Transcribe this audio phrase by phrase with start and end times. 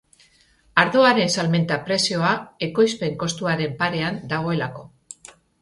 [0.83, 2.31] Ardoaren salmenta prezioa
[2.71, 4.89] ekoizpen kostuaren parean dagoelako.